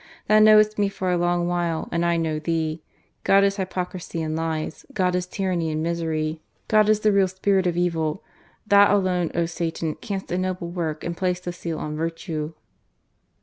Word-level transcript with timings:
Thou 0.27 0.39
knowest 0.39 0.79
me 0.79 0.89
for 0.89 1.11
a 1.11 1.15
long 1.17 1.47
while 1.47 1.87
and 1.91 2.03
I 2.03 2.17
know 2.17 2.39
thee.... 2.39 2.81
God 3.23 3.43
is 3.43 3.57
hypocrisy 3.57 4.19
and 4.23 4.35
lies, 4.35 4.83
God 4.95 5.13
is 5.13 5.27
tyranny 5.27 5.69
and 5.69 5.83
misery. 5.83 6.41
God 6.67 6.89
is 6.89 7.01
the 7.01 7.11
real 7.11 7.27
spirit 7.27 7.67
of 7.67 7.77
evil. 7.77 8.23
Thou, 8.65 8.97
alone. 8.97 9.27
29= 9.27 9.27
GARCIA 9.27 9.33
MORENO. 9.35 9.45
Satan, 9.45 9.95
canst 10.01 10.31
ennoble 10.31 10.69
work, 10.71 11.03
and 11.03 11.15
place 11.15 11.39
the 11.39 11.53
seal 11.53 11.77
on 11.77 11.95
virtue." 11.95 12.53